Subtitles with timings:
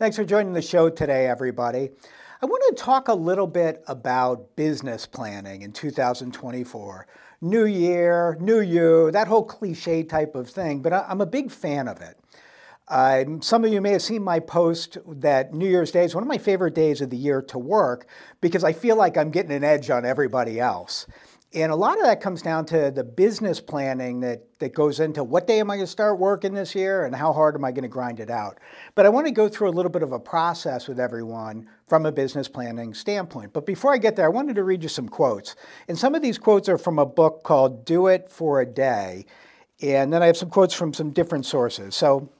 [0.00, 1.90] Thanks for joining the show today, everybody.
[2.40, 7.06] I want to talk a little bit about business planning in 2024.
[7.42, 11.86] New year, new you, that whole cliche type of thing, but I'm a big fan
[11.86, 12.18] of it.
[12.88, 16.24] Uh, some of you may have seen my post that New Year's Day is one
[16.24, 18.06] of my favorite days of the year to work
[18.40, 21.06] because I feel like I'm getting an edge on everybody else.
[21.52, 25.24] And a lot of that comes down to the business planning that, that goes into
[25.24, 27.72] what day am I going to start working this year and how hard am I
[27.72, 28.58] going to grind it out.
[28.94, 32.06] But I want to go through a little bit of a process with everyone from
[32.06, 33.52] a business planning standpoint.
[33.52, 35.56] But before I get there, I wanted to read you some quotes.
[35.88, 39.26] And some of these quotes are from a book called Do It for a Day.
[39.82, 41.96] And then I have some quotes from some different sources.
[41.96, 42.30] So,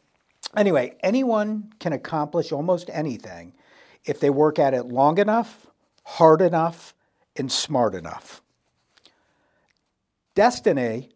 [0.57, 3.55] anyway, anyone can accomplish almost anything
[4.05, 5.67] if they work at it long enough,
[6.05, 6.95] hard enough,
[7.35, 8.41] and smart enough.
[10.35, 11.11] Destiny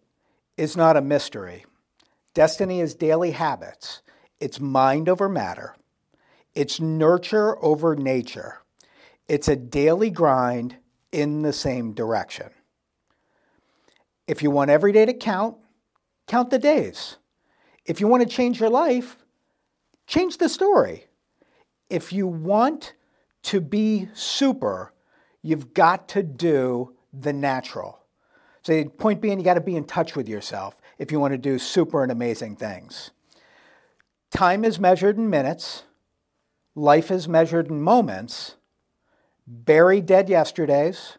[0.56, 1.64] is not a mystery.
[2.34, 4.02] Destiny is daily habits.
[4.40, 5.76] It's mind over matter.
[6.54, 8.58] It's nurture over nature.
[9.28, 10.76] It's a daily grind
[11.12, 12.50] in the same direction.
[14.26, 15.56] If you want every day to count,
[16.26, 17.16] count the days.
[17.84, 19.16] If you want to change your life,
[20.06, 21.06] change the story.
[21.88, 22.94] If you want
[23.44, 24.92] to be super,
[25.42, 28.03] you've got to do the natural.
[28.64, 31.38] So, point being, you got to be in touch with yourself if you want to
[31.38, 33.10] do super and amazing things.
[34.30, 35.84] Time is measured in minutes,
[36.74, 38.56] life is measured in moments.
[39.46, 41.18] Bury dead yesterdays,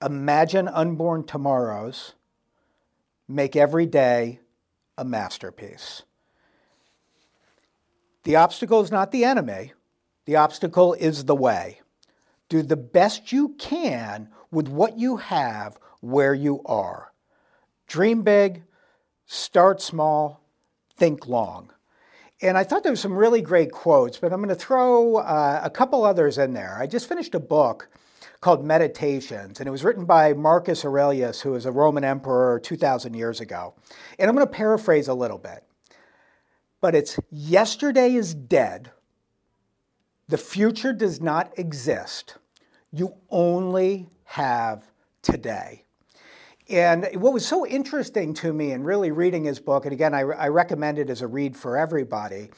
[0.00, 2.14] imagine unborn tomorrows,
[3.28, 4.40] make every day
[4.96, 6.02] a masterpiece.
[8.24, 9.74] The obstacle is not the enemy,
[10.24, 11.82] the obstacle is the way.
[12.48, 17.12] Do the best you can with what you have where you are.
[17.86, 18.64] Dream big,
[19.24, 20.44] start small,
[20.96, 21.72] think long.
[22.42, 25.60] And I thought there were some really great quotes, but I'm going to throw uh,
[25.62, 26.76] a couple others in there.
[26.78, 27.88] I just finished a book
[28.40, 33.14] called Meditations, and it was written by Marcus Aurelius, who was a Roman emperor 2,000
[33.14, 33.74] years ago.
[34.18, 35.62] And I'm going to paraphrase a little bit.
[36.80, 38.90] But it's yesterday is dead,
[40.28, 42.38] the future does not exist.
[42.90, 44.90] You only have
[45.22, 45.84] today.
[46.72, 50.20] And what was so interesting to me in really reading his book, and again, I,
[50.20, 52.48] I, recommend it as a read for everybody,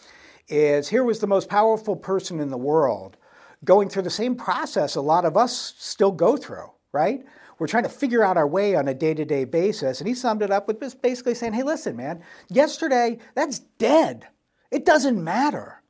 [0.47, 3.17] is here was the most powerful person in the world
[3.65, 7.25] going through the same process a lot of us still go through, right?
[7.59, 10.01] We're trying to figure out our way on a day to day basis.
[10.01, 14.29] And he summed it up with basically saying, hey, listen, man, yesterday, that's dead.
[14.71, 15.83] It doesn't matter.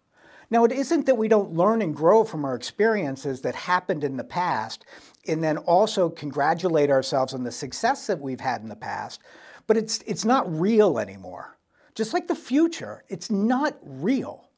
[0.54, 4.16] Now, it isn't that we don't learn and grow from our experiences that happened in
[4.16, 4.84] the past
[5.26, 9.20] and then also congratulate ourselves on the success that we've had in the past,
[9.66, 11.59] but it's, it's not real anymore.
[11.97, 14.48] Just like the future, it's not real.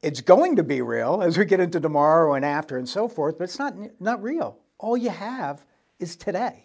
[0.00, 3.36] It's going to be real as we get into tomorrow and after and so forth,
[3.36, 4.56] but it's not, not real.
[4.78, 5.62] All you have
[5.98, 6.64] is today.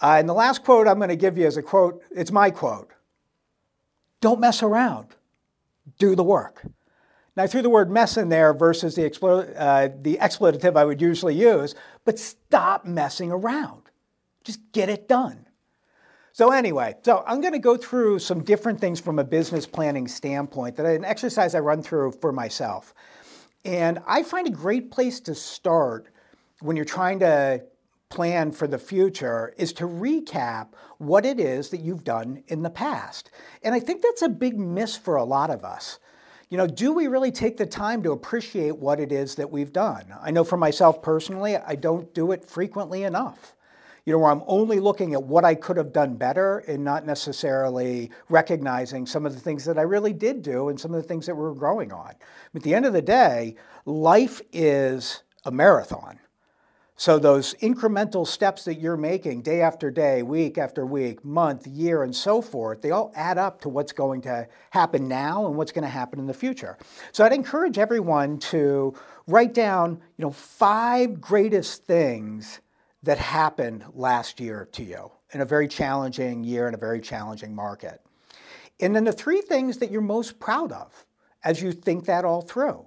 [0.00, 2.50] Uh, and the last quote I'm going to give you is a quote, it's my
[2.50, 2.94] quote.
[4.22, 5.08] Don't mess around,
[5.98, 6.64] do the work.
[7.36, 11.00] I threw the word mess in there versus the, explo- uh, the expletive I would
[11.02, 11.74] usually use,
[12.04, 13.82] but stop messing around.
[14.42, 15.46] Just get it done.
[16.32, 20.06] So, anyway, so I'm going to go through some different things from a business planning
[20.06, 22.94] standpoint that an exercise I run through for myself.
[23.64, 26.08] And I find a great place to start
[26.60, 27.64] when you're trying to
[28.08, 30.68] plan for the future is to recap
[30.98, 33.30] what it is that you've done in the past.
[33.62, 35.98] And I think that's a big miss for a lot of us
[36.48, 39.72] you know, do we really take the time to appreciate what it is that we've
[39.72, 40.04] done?
[40.22, 43.54] I know for myself personally, I don't do it frequently enough.
[44.04, 47.04] You know, where I'm only looking at what I could have done better and not
[47.04, 51.08] necessarily recognizing some of the things that I really did do and some of the
[51.08, 52.14] things that we're growing on.
[52.52, 56.20] But At the end of the day, life is a marathon.
[56.98, 62.02] So, those incremental steps that you're making day after day, week after week, month, year,
[62.02, 65.72] and so forth, they all add up to what's going to happen now and what's
[65.72, 66.78] going to happen in the future.
[67.12, 68.94] So, I'd encourage everyone to
[69.26, 72.60] write down, you know, five greatest things
[73.02, 77.54] that happened last year to you in a very challenging year in a very challenging
[77.54, 78.00] market.
[78.80, 81.04] And then the three things that you're most proud of
[81.44, 82.86] as you think that all through.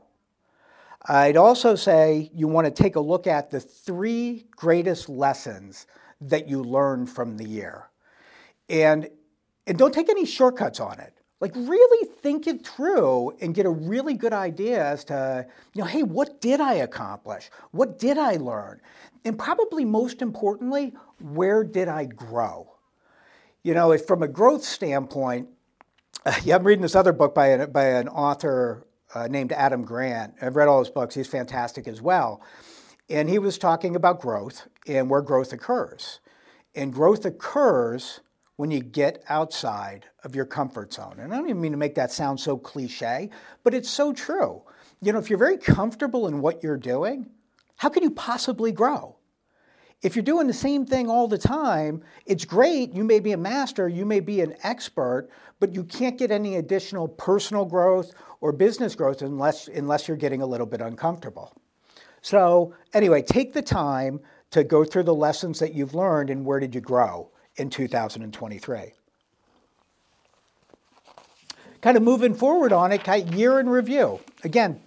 [1.06, 5.88] I'd also say you want to take a look at the three greatest lessons
[6.22, 7.90] that you learned from the year.
[8.70, 9.10] And,
[9.66, 11.14] and don't take any shortcuts on it.
[11.40, 15.88] Like really think it through and get a really good idea as to, you know,
[15.88, 17.50] hey, what did I accomplish?
[17.72, 18.82] What did I learn?
[19.24, 22.74] And probably most importantly, where did I grow?
[23.64, 25.48] You know, if from a growth standpoint,
[26.44, 30.36] yeah, I'm reading this other book by an, by an author uh, named Adam Grant.
[30.42, 32.42] I've read all his books, he's fantastic as well.
[33.10, 36.20] And he was talking about growth and where growth occurs.
[36.76, 38.20] And growth occurs
[38.56, 41.16] when you get outside of your comfort zone.
[41.18, 43.30] And I don't even mean to make that sound so cliche,
[43.64, 44.62] but it's so true.
[45.02, 47.28] You know, if you're very comfortable in what you're doing,
[47.78, 49.16] how can you possibly grow?
[50.02, 52.94] If you're doing the same thing all the time, it's great.
[52.94, 55.30] You may be a master, you may be an expert,
[55.60, 60.42] but you can't get any additional personal growth or business growth unless, unless you're getting
[60.42, 61.54] a little bit uncomfortable.
[62.22, 66.60] So, anyway, take the time to go through the lessons that you've learned and where
[66.60, 68.94] did you grow in 2023.
[71.82, 74.20] Kind of moving forward on it, year in review.
[74.44, 74.82] Again,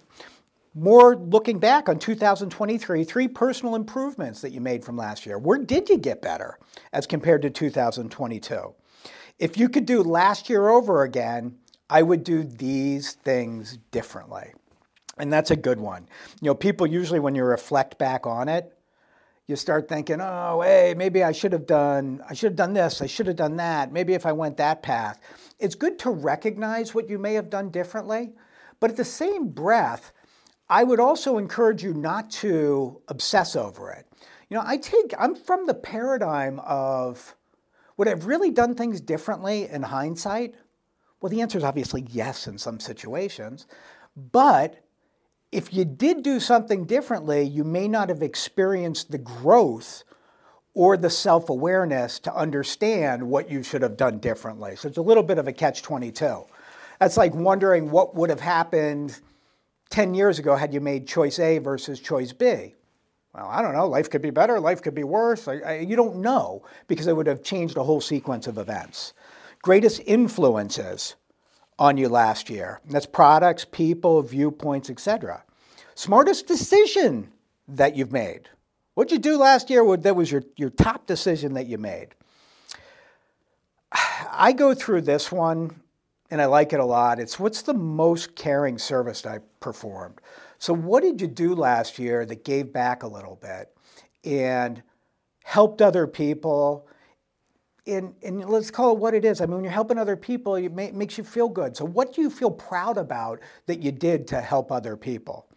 [0.75, 5.37] more looking back on 2023, three personal improvements that you made from last year.
[5.37, 6.57] Where did you get better
[6.91, 8.73] as compared to 2022?
[9.39, 11.57] If you could do last year over again,
[11.89, 14.53] I would do these things differently.
[15.17, 16.07] And that's a good one.
[16.41, 18.75] You know, people usually, when you reflect back on it,
[19.45, 23.01] you start thinking, oh, hey, maybe I should have done, I should have done this,
[23.01, 25.19] I should have done that, maybe if I went that path.
[25.59, 28.31] It's good to recognize what you may have done differently,
[28.79, 30.13] but at the same breath,
[30.69, 34.07] I would also encourage you not to obsess over it.
[34.49, 37.35] You know, I take, I'm from the paradigm of
[37.97, 40.55] would I have really done things differently in hindsight?
[41.21, 43.67] Well, the answer is obviously yes in some situations.
[44.31, 44.83] But
[45.51, 50.03] if you did do something differently, you may not have experienced the growth
[50.73, 54.75] or the self awareness to understand what you should have done differently.
[54.75, 56.43] So it's a little bit of a catch 22.
[56.99, 59.19] That's like wondering what would have happened
[59.93, 62.73] 10 years ago had you made choice A versus choice B.
[63.35, 63.87] Well, I don't know.
[63.87, 65.47] Life could be better, life could be worse.
[65.47, 69.13] I, I, you don't know because it would have changed a whole sequence of events.
[69.61, 71.13] Greatest influences
[71.77, 72.81] on you last year.
[72.89, 75.43] That's products, people, viewpoints, etc.
[75.93, 77.31] Smartest decision
[77.67, 78.49] that you've made.
[78.95, 82.15] What'd you do last year that was your, your top decision that you made?
[84.31, 85.83] I go through this one
[86.31, 87.19] and I like it a lot.
[87.19, 90.21] It's what's the most caring service I performed?
[90.59, 93.75] So, what did you do last year that gave back a little bit
[94.23, 94.83] and
[95.43, 96.87] helped other people
[97.85, 99.41] and, and let's call it what it is.
[99.41, 101.75] I mean, when you're helping other people, it makes you feel good.
[101.75, 105.49] So, what do you feel proud about that you did to help other people?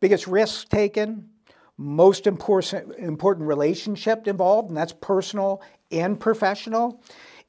[0.00, 1.30] Biggest risk taken,
[1.78, 7.02] most important, important relationship involved, and that's personal and professional.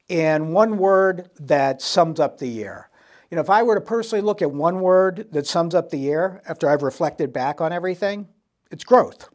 [0.10, 2.90] And one word that sums up the year.
[3.34, 5.98] You know, if I were to personally look at one word that sums up the
[5.98, 8.28] year after I've reflected back on everything,
[8.70, 9.28] it's growth.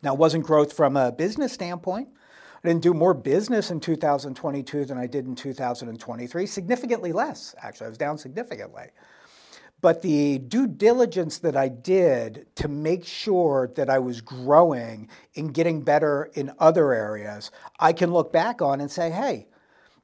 [0.00, 2.10] Now, it wasn't growth from a business standpoint.
[2.62, 7.86] I didn't do more business in 2022 than I did in 2023, significantly less, actually.
[7.86, 8.84] I was down significantly.
[9.80, 15.52] But the due diligence that I did to make sure that I was growing and
[15.52, 19.48] getting better in other areas, I can look back on and say, hey,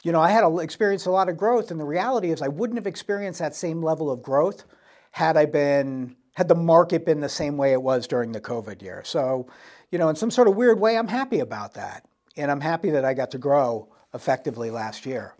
[0.02, 2.78] you know, I had experienced a lot of growth, and the reality is I wouldn't
[2.78, 4.64] have experienced that same level of growth
[5.10, 8.80] had I been had the market been the same way it was during the COVID
[8.80, 9.02] year.
[9.04, 9.46] So,
[9.90, 12.90] you know, in some sort of weird way, I'm happy about that and I'm happy
[12.90, 15.34] that I got to grow effectively last year.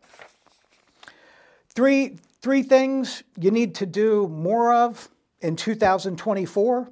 [1.69, 5.09] Three, three things you need to do more of
[5.41, 6.91] in 2024,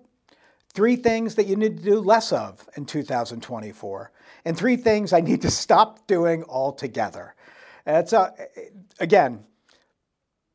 [0.73, 4.13] three things that you need to do less of in 2024,
[4.45, 7.35] and three things I need to stop doing altogether.
[7.89, 8.35] It's a,
[9.01, 9.45] again,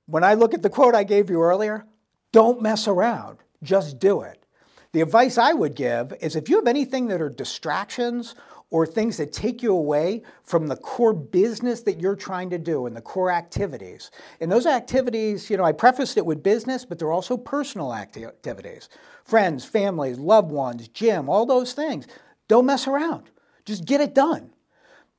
[0.05, 1.85] when I look at the quote I gave you earlier,
[2.31, 4.45] don't mess around, just do it.
[4.91, 8.35] The advice I would give is if you have anything that are distractions
[8.69, 12.85] or things that take you away from the core business that you're trying to do
[12.85, 14.11] and the core activities.
[14.39, 18.89] And those activities, you know, I prefaced it with business, but they're also personal activities.
[19.23, 22.05] Friends, families, loved ones, gym, all those things.
[22.47, 23.29] Don't mess around.
[23.65, 24.52] Just get it done.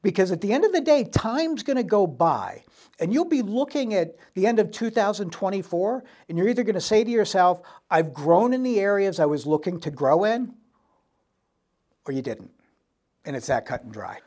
[0.05, 2.63] Because at the end of the day, time's going to go by.
[3.01, 7.03] And you'll be looking at the end of 2024, and you're either going to say
[7.03, 10.55] to yourself, I've grown in the areas I was looking to grow in,
[12.07, 12.53] or you didn't
[13.25, 14.19] and it's that cut and dry.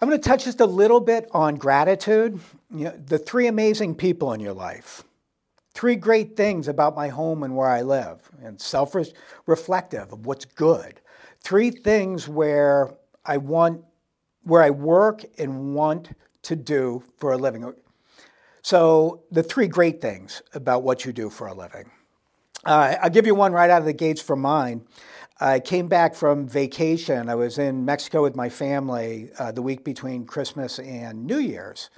[0.00, 2.40] I'm going to touch just a little bit on gratitude.
[2.72, 5.02] You know, the three amazing people in your life,
[5.74, 8.94] three great things about my home and where I live, and self
[9.46, 11.00] reflective of what's good.
[11.40, 12.94] Three things where
[13.24, 13.82] I want,
[14.42, 16.10] where I work and want
[16.42, 17.72] to do for a living.
[18.62, 21.90] So, the three great things about what you do for a living.
[22.64, 24.84] Uh, I'll give you one right out of the gates from mine.
[25.40, 27.28] I came back from vacation.
[27.28, 31.90] I was in Mexico with my family uh, the week between Christmas and New Year's.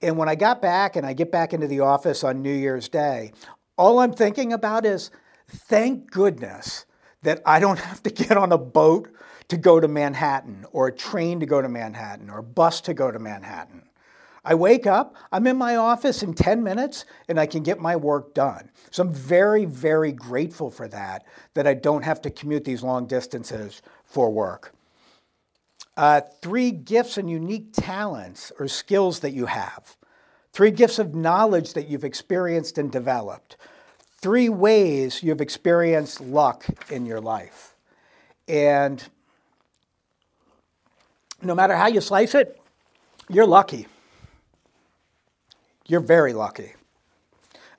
[0.00, 2.88] And when I got back and I get back into the office on New Year's
[2.88, 3.32] Day,
[3.76, 5.10] All I'm thinking about is
[5.48, 6.86] thank goodness
[7.22, 9.10] that I don't have to get on a boat
[9.48, 12.94] to go to Manhattan or a train to go to Manhattan or a bus to
[12.94, 13.82] go to Manhattan.
[14.44, 17.96] I wake up, I'm in my office in 10 minutes, and I can get my
[17.96, 18.70] work done.
[18.90, 21.24] So I'm very, very grateful for that,
[21.54, 24.74] that I don't have to commute these long distances for work.
[25.96, 29.96] Uh, three gifts and unique talents or skills that you have.
[30.52, 33.56] Three gifts of knowledge that you've experienced and developed.
[34.20, 37.74] Three ways you've experienced luck in your life.
[38.46, 39.02] And
[41.44, 42.60] no matter how you slice it,
[43.28, 43.86] you're lucky.
[45.86, 46.74] You're very lucky.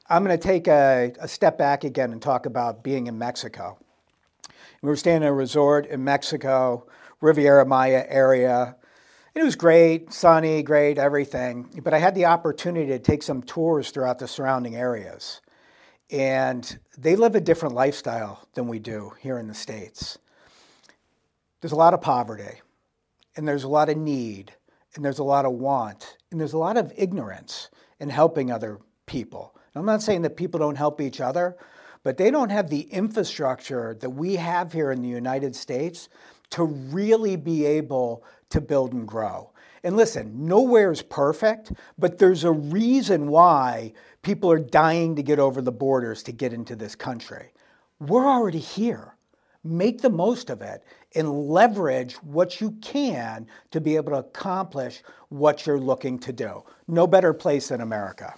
[0.08, 3.80] I'm going to take a, a, step back again and talk about being in Mexico.
[4.84, 6.86] We were staying in a resort in Mexico,
[7.22, 8.76] Riviera Maya area.
[9.34, 11.82] It was great, sunny, great, everything.
[11.84, 15.42] But I had the opportunity to take some tours throughout the surrounding areas.
[16.12, 20.20] And they live a different lifestyle than we do here in the States.
[21.62, 22.62] There's a lot of poverty,
[23.36, 24.54] and there's a lot of need,
[24.96, 28.80] and there's a lot of want, and there's a lot of ignorance in helping other
[29.06, 29.56] people.
[29.74, 31.58] And I'm not saying that people don't help each other,
[32.04, 36.10] but they don't have the infrastructure that we have here in the United States
[36.52, 39.52] to really be able to build and grow.
[39.84, 45.40] And listen, nowhere is perfect, but there's a reason why people are dying to get
[45.40, 47.52] over the borders to get into this country.
[48.00, 49.15] We're already here.
[49.66, 50.84] Make the most of it
[51.16, 56.64] and leverage what you can to be able to accomplish what you're looking to do.
[56.88, 58.36] No better place than America.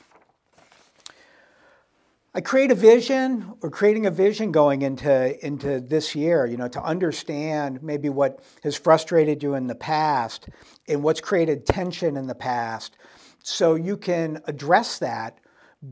[2.34, 6.68] I create a vision or creating a vision going into, into this year, you know,
[6.70, 10.48] to understand maybe what has frustrated you in the past
[10.88, 12.96] and what's created tension in the past
[13.44, 15.40] so you can address that,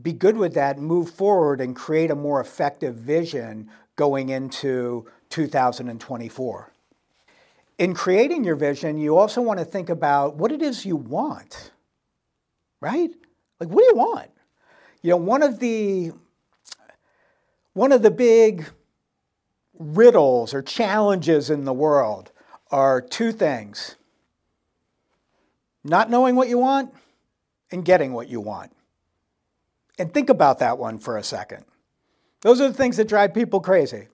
[0.02, 6.72] be good with that, move forward and create a more effective vision going into 2024
[7.78, 11.72] in creating your vision, you also want to think about what it is you want,
[12.80, 13.10] right?
[13.60, 14.30] Like, what do you want?
[15.02, 16.12] You know, one of the
[17.74, 18.66] one of the big
[19.78, 22.32] riddles or challenges in the world
[22.70, 23.96] are two things
[25.84, 26.92] not knowing what you want
[27.70, 28.72] and getting what you want.
[29.98, 31.64] And think about that one for a second.
[32.40, 34.08] Those are the things that drive people crazy.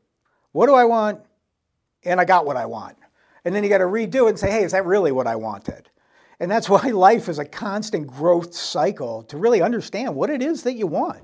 [0.52, 1.20] What do I want?
[2.04, 2.96] And I got what I want.
[3.44, 5.36] And then you got to redo it and say, hey, is that really what I
[5.36, 5.88] wanted?
[6.38, 10.62] And that's why life is a constant growth cycle to really understand what it is
[10.62, 11.20] that you want.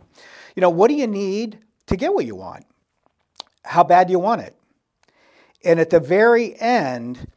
[0.57, 2.67] You know, what do you need to get what you want?
[3.65, 4.57] How bad do you want it?
[5.65, 7.29] And at the very end,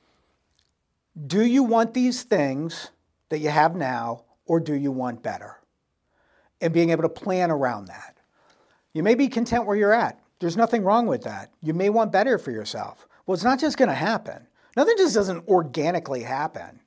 [1.27, 2.89] do you want these things
[3.29, 5.57] that you have now or do you want better?
[6.61, 8.17] And being able to plan around that.
[8.93, 10.20] You may be content where you're at.
[10.41, 11.53] There's nothing wrong with that.
[11.61, 13.07] You may want better for yourself.
[13.25, 14.47] Well, it's not just going to happen.
[14.75, 16.81] Nothing just doesn't organically happen.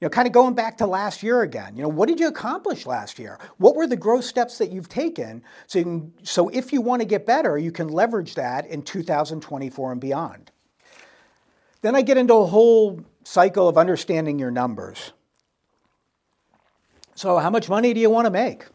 [0.00, 2.26] You know, kind of going back to last year again, you know, what did you
[2.26, 3.38] accomplish last year?
[3.58, 5.44] What were the growth steps that you've taken?
[5.68, 8.82] So, you can, so if you want to get better, you can leverage that in
[8.82, 10.50] 2024 and beyond.
[11.82, 15.12] Then I get into a whole cycle of understanding your numbers.
[17.14, 18.66] So, how much money do you want to make?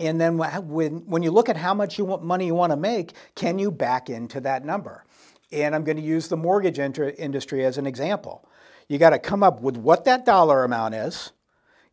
[0.00, 2.76] And then when, when you look at how much you want, money you want to
[2.76, 5.04] make, can you back into that number?
[5.52, 8.48] And I'm going to use the mortgage industry as an example.
[8.88, 11.30] You got to come up with what that dollar amount is,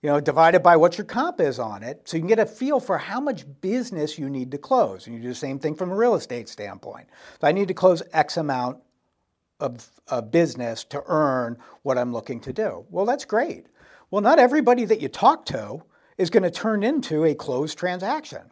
[0.02, 2.46] you know, divided by what your comp is on it, so you can get a
[2.46, 5.06] feel for how much business you need to close.
[5.06, 7.08] And you do the same thing from a real estate standpoint.
[7.40, 8.80] So I need to close X amount
[9.60, 12.84] of, of business to earn what I'm looking to do.
[12.90, 13.68] Well, that's great.
[14.10, 15.84] Well, not everybody that you talk to
[16.22, 18.44] is going to turn into a closed transaction.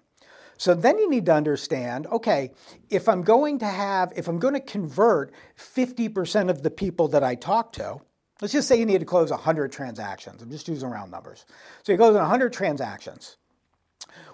[0.57, 2.51] So then you need to understand okay,
[2.89, 7.23] if I'm going to have, if I'm going to convert 50% of the people that
[7.23, 7.97] I talk to,
[8.41, 10.41] let's just say you need to close 100 transactions.
[10.41, 11.45] I'm just using round numbers.
[11.83, 13.37] So you close 100 transactions.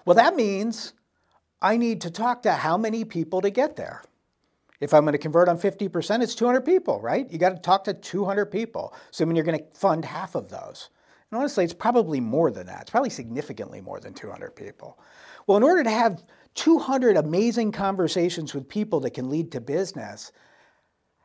[0.04, 0.94] Well, that means
[1.60, 4.02] I need to talk to how many people to get there?
[4.80, 7.30] If I'm going to convert on 50%, it's 200 people, right?
[7.30, 10.90] You got to talk to 200 people, assuming you're going to fund half of those.
[11.30, 12.82] And honestly, it's probably more than that.
[12.82, 14.98] It's probably significantly more than 200 people.
[15.46, 20.32] Well, in order to have 200 amazing conversations with people that can lead to business,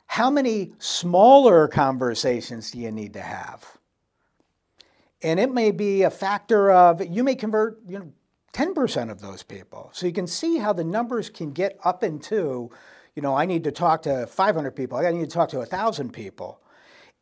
[0.08, 3.66] how many smaller conversations do you need to have?
[5.22, 8.12] And it may be a factor of you may convert, you know,
[8.54, 9.90] 10% of those people.
[9.94, 12.70] So you can see how the numbers can get up into,
[13.16, 16.12] you know, I need to talk to 500 people, I need to talk to 1,000
[16.12, 16.60] people.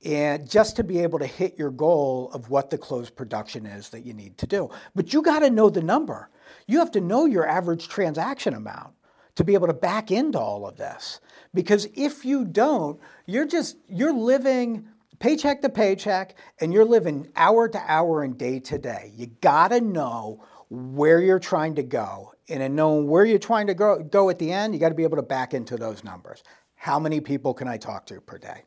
[0.05, 3.89] And just to be able to hit your goal of what the closed production is
[3.89, 4.69] that you need to do.
[4.95, 6.29] But you got to know the number.
[6.67, 8.93] You have to know your average transaction amount
[9.35, 11.19] to be able to back into all of this.
[11.53, 14.87] Because if you don't, you're just you're living
[15.19, 19.11] paycheck to paycheck and you're living hour to hour and day to day.
[19.15, 22.33] You got to know where you're trying to go.
[22.47, 24.95] And in knowing where you're trying to go, go at the end, you got to
[24.95, 26.43] be able to back into those numbers.
[26.75, 28.63] How many people can I talk to per day?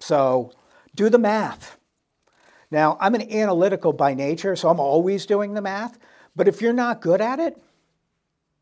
[0.00, 0.52] So
[0.94, 1.78] do the math.
[2.70, 5.98] Now, I'm an analytical by nature, so I'm always doing the math.
[6.36, 7.60] But if you're not good at it,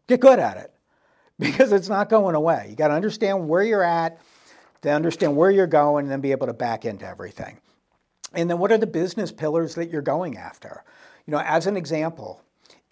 [0.07, 0.73] get good at it
[1.39, 2.69] because it's not going away.
[2.71, 4.21] You got to understand where you're at,
[4.83, 7.59] to understand where you're going, and then be able to back into everything.
[8.33, 10.85] And then what are the business pillars that you're going after?
[11.27, 12.41] You know, as an example,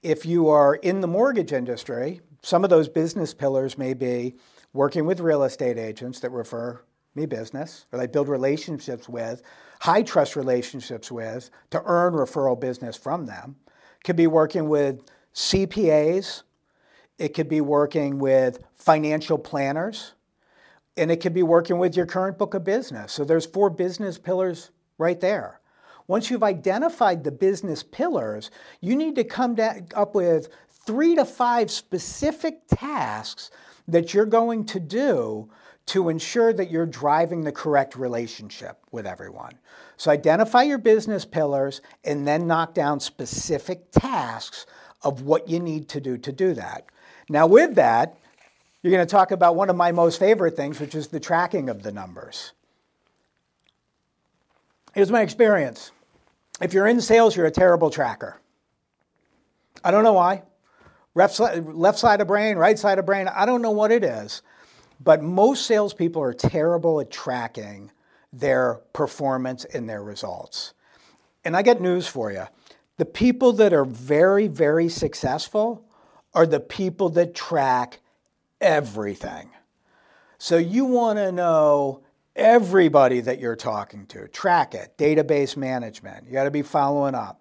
[0.02, 4.34] if you are in the mortgage industry, some of those business pillars may be
[4.72, 6.82] working with real estate agents that refer
[7.14, 9.42] me business or they build relationships with,
[9.80, 13.56] high trust relationships with to earn referral business from them.
[14.04, 15.00] Could be working with
[15.34, 16.42] CPAs,
[17.18, 20.12] it could be working with financial planners,
[20.96, 23.12] and it could be working with your current book of business.
[23.12, 25.60] So there's four business pillars right there.
[26.06, 29.56] Once you've identified the business pillars, you need to come
[29.94, 30.48] up with
[30.86, 33.50] three to five specific tasks
[33.88, 35.48] that you're going to do
[35.86, 39.58] to ensure that you're driving the correct relationship with everyone.
[39.96, 44.66] So identify your business pillars and then knock down specific tasks
[45.02, 46.86] of what you need to do to do that.
[47.28, 48.16] Now, with that,
[48.82, 51.68] you're going to talk about one of my most favorite things, which is the tracking
[51.68, 52.52] of the numbers.
[54.94, 55.90] Here's my experience.
[56.60, 58.38] If you're in sales, you're a terrible tracker.
[59.82, 60.42] I don't know why.
[61.14, 64.42] Left side of brain, right side of brain, I don't know what it is.
[65.04, 67.92] But most salespeople are terrible at tracking
[68.32, 70.72] their performance and their results.
[71.44, 72.46] And I get news for you.
[72.96, 75.84] The people that are very, very successful
[76.32, 78.00] are the people that track
[78.60, 79.50] everything.
[80.38, 82.02] So you want to know
[82.34, 84.26] everybody that you're talking to.
[84.28, 86.26] Track it, database management.
[86.26, 87.40] You got to be following up.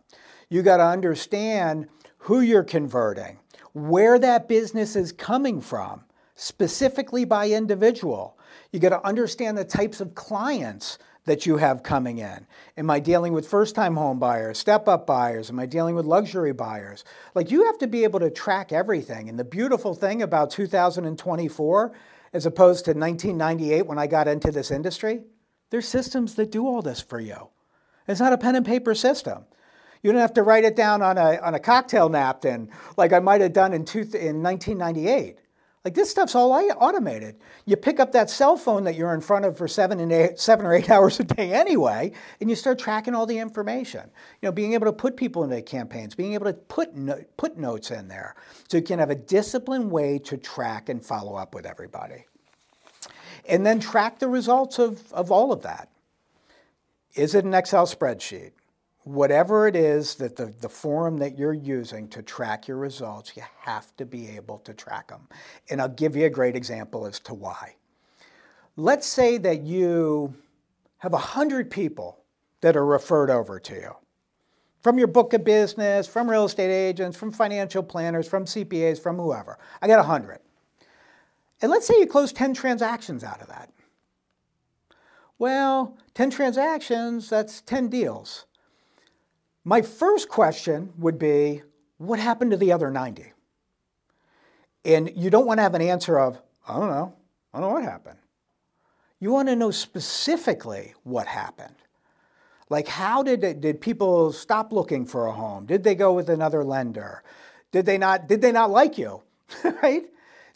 [0.50, 3.40] You got to understand who you're converting,
[3.74, 6.04] where that business is coming from,
[6.44, 8.38] specifically by individual.
[8.74, 12.46] You got to understand the types of clients that you have coming in.
[12.76, 15.50] Am I dealing with first time home buyers, step up buyers?
[15.50, 17.06] Am I dealing with luxury buyers?
[17.34, 19.30] Like you have to be able to track everything.
[19.30, 21.94] And the beautiful thing about 2024
[22.34, 25.22] as opposed to 1998 when I got into this industry,
[25.70, 27.48] there's systems that do all this for you.
[28.06, 29.46] It's not a pen and paper system.
[30.02, 33.20] You don't have to write it down on a, on a cocktail napkin like I
[33.20, 35.38] might have done in, two, in 1998.
[35.84, 37.36] Like this stuff's all automated.
[37.66, 40.40] You pick up that cell phone that you're in front of for seven, and eight,
[40.40, 44.10] seven or eight hours a day anyway, and you start tracking all the information.
[44.42, 47.58] You know, being able to put people into campaigns, being able to put no, put
[47.58, 48.36] notes in there,
[48.70, 52.26] so you can have a disciplined way to track and follow up with everybody,
[53.48, 55.90] and then track the results of, of all of that.
[57.14, 58.52] Is it an Excel spreadsheet?
[59.04, 63.44] Whatever it is that the, the forum that you're using to track your results, you
[63.60, 65.28] have to be able to track them.
[65.70, 67.76] And I'll give you a great example as to why.
[68.76, 70.34] Let's say that you
[71.00, 72.20] have 100 people
[72.62, 73.96] that are referred over to you
[74.82, 79.18] from your book of business, from real estate agents, from financial planners, from CPAs, from
[79.18, 79.58] whoever.
[79.82, 80.40] I got 100.
[81.62, 83.70] And let's say you close 10 transactions out of that.
[85.40, 88.46] Well, 10 transactions, that's 10 deals.
[89.66, 91.62] My first question would be
[91.98, 93.32] what happened to the other 90?
[94.86, 97.14] And you don't want to have an answer of, I don't know,
[97.54, 98.18] I don't know what happened.
[99.20, 101.76] You want to know specifically what happened.
[102.70, 105.66] Like, how did, it, did people stop looking for a home?
[105.66, 107.24] Did they go with another lender?
[107.72, 109.22] Did they not, did they not like you?
[109.82, 110.04] right?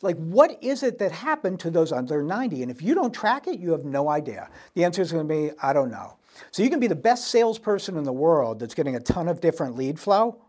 [0.01, 2.61] Like, what is it that happened to those under 90?
[2.61, 4.49] And if you don't track it, you have no idea.
[4.73, 6.17] The answer is going to be, I don't know.
[6.51, 9.41] So you can be the best salesperson in the world that's getting a ton of
[9.41, 10.41] different lead flow.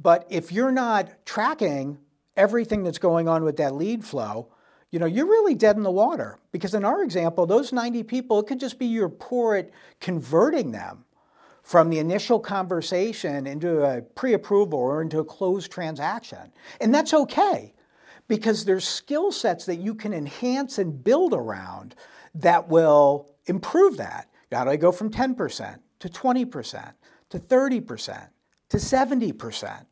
[0.00, 1.98] But if you're not tracking
[2.36, 4.48] everything that's going on with that lead flow,
[4.90, 6.38] you know, you're really dead in the water.
[6.50, 10.72] Because in our example, those 90 people, it could just be you're poor at converting
[10.72, 11.04] them
[11.62, 16.52] from the initial conversation into a pre-approval or into a closed transaction.
[16.80, 17.72] And that's okay
[18.28, 21.94] because there's skill sets that you can enhance and build around
[22.34, 24.28] that will improve that.
[24.52, 26.92] How do I go from 10% to 20%
[27.30, 28.28] to 30%
[28.68, 29.86] to 70%?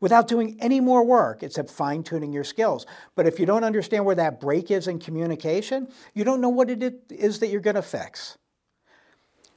[0.00, 2.86] Without doing any more work except fine tuning your skills.
[3.16, 6.70] But if you don't understand where that break is in communication, you don't know what
[6.70, 8.38] it is that you're going to fix.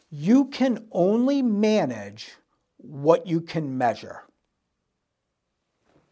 [0.09, 2.31] You can only manage
[2.77, 4.23] what you can measure.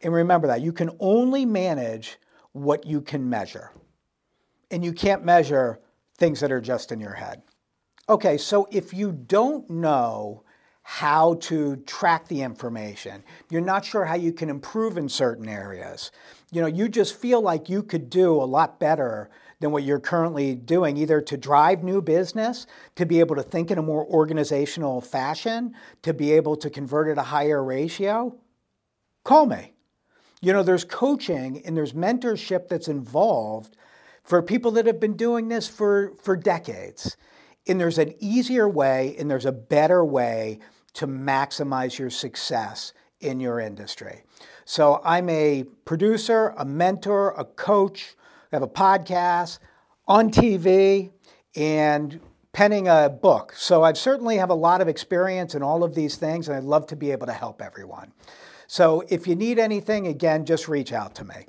[0.00, 2.16] And remember that you can only manage
[2.52, 3.72] what you can measure.
[4.70, 5.80] And you can't measure
[6.18, 7.42] things that are just in your head.
[8.10, 10.42] Okay, so if you don't know
[10.82, 16.10] how to track the information, you're not sure how you can improve in certain areas,
[16.50, 20.00] you know, you just feel like you could do a lot better than what you're
[20.00, 24.04] currently doing, either to drive new business, to be able to think in a more
[24.06, 28.36] organizational fashion, to be able to convert at a higher ratio,
[29.22, 29.72] call me.
[30.40, 33.76] You know, there's coaching and there's mentorship that's involved
[34.24, 37.16] for people that have been doing this for, for decades.
[37.70, 40.58] And there's an easier way and there's a better way
[40.94, 44.24] to maximize your success in your industry.
[44.64, 48.16] So I'm a producer, a mentor, a coach,
[48.52, 49.60] I have a podcast,
[50.08, 51.12] on TV,
[51.54, 52.18] and
[52.52, 53.52] penning a book.
[53.54, 56.64] So I certainly have a lot of experience in all of these things, and I'd
[56.64, 58.10] love to be able to help everyone.
[58.66, 61.46] So if you need anything, again, just reach out to me.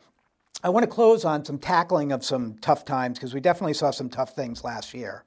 [0.64, 3.90] I want to close on some tackling of some tough times because we definitely saw
[3.90, 5.24] some tough things last year.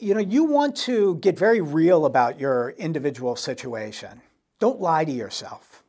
[0.00, 4.22] You know, you want to get very real about your individual situation.
[4.58, 5.82] Don't lie to yourself.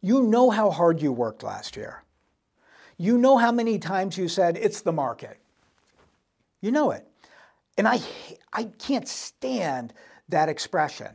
[0.00, 2.02] You know how hard you worked last year.
[2.96, 5.38] You know how many times you said, it's the market.
[6.62, 7.06] You know it.
[7.76, 8.00] And I,
[8.52, 9.92] I can't stand
[10.30, 11.08] that expression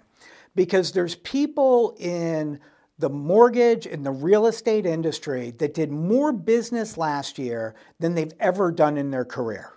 [0.55, 2.59] because there's people in
[2.99, 8.33] the mortgage and the real estate industry that did more business last year than they've
[8.39, 9.73] ever done in their career.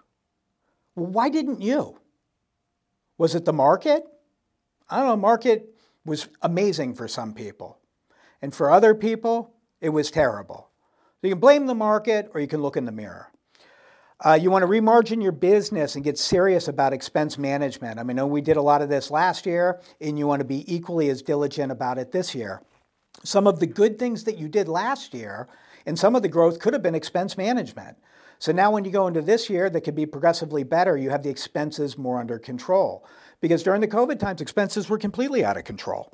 [0.95, 1.99] Well, why didn't you?
[3.19, 4.05] Was it the market?
[4.89, 7.79] I don't know, market was amazing for some people.
[8.41, 10.71] And for other people, it was terrible.
[11.21, 13.31] So you can blame the market or you can look in the mirror.
[14.25, 18.01] Uh, you want to remargin your business and get serious about expense management.
[18.01, 20.73] I mean, we did a lot of this last year, and you want to be
[20.73, 22.61] equally as diligent about it this year.
[23.23, 25.49] Some of the good things that you did last year
[25.87, 27.97] and some of the growth could have been expense management.
[28.39, 31.23] So now, when you go into this year that could be progressively better, you have
[31.23, 33.05] the expenses more under control.
[33.41, 36.13] Because during the COVID times, expenses were completely out of control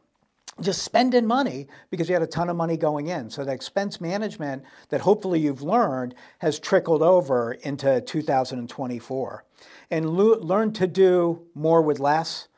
[0.61, 3.31] just spending money because you had a ton of money going in.
[3.31, 9.45] So the expense management that hopefully you've learned has trickled over into 2024.
[9.91, 12.49] And lo- learn to do more with less.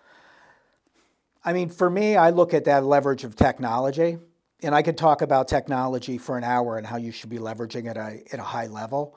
[1.44, 4.18] I mean, for me, I look at that leverage of technology,
[4.62, 7.88] and I could talk about technology for an hour and how you should be leveraging
[7.88, 9.16] it at a high level,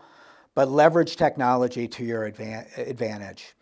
[0.59, 3.55] but leverage technology to your advantage.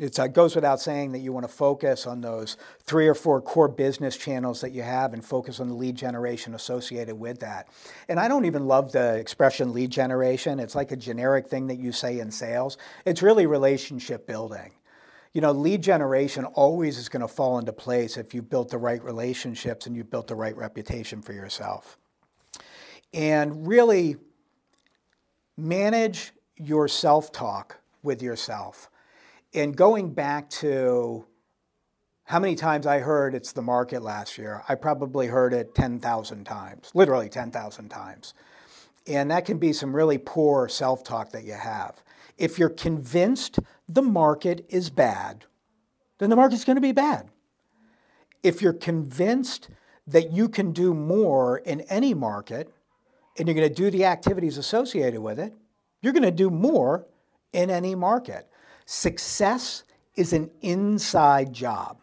[0.00, 3.40] It uh, goes without saying that you want to focus on those three or four
[3.40, 7.68] core business channels that you have and focus on the lead generation associated with that.
[8.08, 10.58] And I don't even love the expression lead generation.
[10.58, 12.78] It's like a generic thing that you say in sales.
[13.04, 14.72] It's really relationship building.
[15.32, 18.78] You know, lead generation always is going to fall into place if you built the
[18.78, 21.96] right relationships and you built the right reputation for yourself.
[23.14, 24.16] And really
[25.60, 28.90] manage your self talk with yourself
[29.52, 31.24] and going back to
[32.24, 36.44] how many times I heard it's the market last year, I probably heard it 10,000
[36.44, 38.34] times, literally 10,000 times.
[39.08, 42.00] And that can be some really poor self talk that you have.
[42.38, 45.44] If you're convinced the market is bad,
[46.18, 47.28] then the market's going to be bad.
[48.42, 49.68] If you're convinced
[50.06, 52.72] that you can do more in any market
[53.36, 55.52] and you're going to do the activities associated with it,
[56.00, 57.06] you're going to do more
[57.52, 58.48] in any market.
[58.86, 59.84] Success
[60.16, 61.98] is an inside job.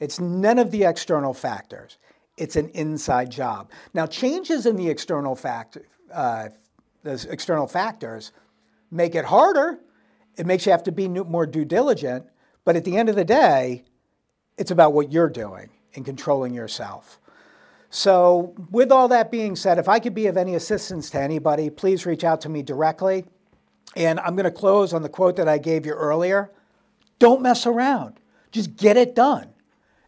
[0.00, 1.98] It's none of the external factors.
[2.36, 3.70] It's an inside job.
[3.94, 5.78] Now, changes in the external fact,
[6.12, 6.50] uh,
[7.02, 8.32] the external factors
[8.90, 9.78] make it harder.
[10.36, 12.26] It makes you have to be more due diligent.
[12.64, 13.84] But at the end of the day,
[14.56, 17.20] it's about what you're doing and controlling yourself.
[17.90, 21.70] So, with all that being said, if I could be of any assistance to anybody,
[21.70, 23.24] please reach out to me directly.
[23.96, 26.50] And I'm going to close on the quote that I gave you earlier.
[27.18, 28.20] Don't mess around.
[28.52, 29.48] Just get it done.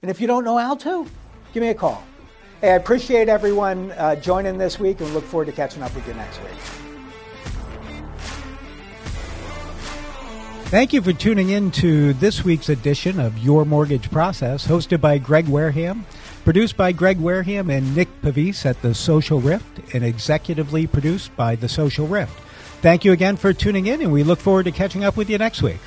[0.02, 1.06] And if you don't know how to,
[1.52, 2.02] give me a call.
[2.60, 6.06] Hey, I appreciate everyone uh, joining this week and look forward to catching up with
[6.06, 6.50] you next week.
[10.66, 15.18] Thank you for tuning in to this week's edition of Your Mortgage Process, hosted by
[15.18, 16.06] Greg Wareham,
[16.44, 21.56] produced by Greg Wareham and Nick Pavis at The Social Rift, and executively produced by
[21.56, 22.38] The Social Rift.
[22.82, 25.38] Thank you again for tuning in, and we look forward to catching up with you
[25.38, 25.80] next week.